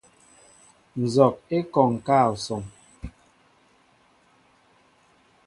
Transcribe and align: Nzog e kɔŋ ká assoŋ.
Nzog 1.01 1.35
e 1.55 1.57
kɔŋ 1.73 1.91
ká 2.05 2.17
assoŋ. 2.31 2.63